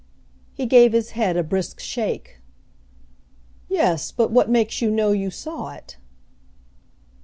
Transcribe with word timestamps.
He 0.55 0.65
gave 0.65 0.93
his 0.93 1.11
head 1.11 1.37
a 1.37 1.43
brisk 1.43 1.79
shake. 1.79 2.39
"Yes, 3.69 4.11
but 4.11 4.31
what 4.31 4.49
makes 4.49 4.81
you 4.81 4.89
know 4.89 5.11
you 5.11 5.29
saw 5.29 5.69
it?" 5.73 5.97